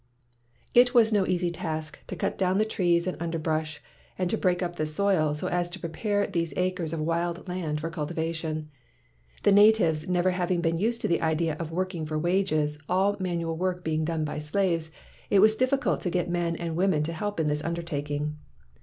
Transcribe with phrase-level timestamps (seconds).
[0.73, 3.79] It was no easy task to cut down the trees and underbrush
[4.17, 7.79] and to break up the soil, so as to prepare these acres of wild land
[7.79, 8.71] for cultivation.
[9.43, 13.57] The natives never having been used to the idea of working for wages, all manual
[13.57, 14.89] work being done by slaves,
[15.29, 18.37] it was dif ficult to get men and women to help in this undertaking.